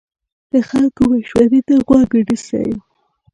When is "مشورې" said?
1.11-1.59